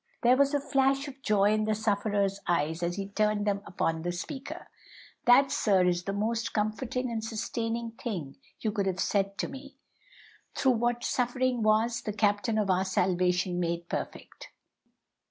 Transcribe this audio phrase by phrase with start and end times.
[0.23, 4.01] There was a flash of joy in the sufferer's eyes as he turned them upon
[4.01, 4.67] the speaker,
[5.25, 9.77] "That, sir, is the most comforting and sustaining thing you could have said to me!
[10.55, 14.47] Through what suffering was the Captain of our salvation made perfect!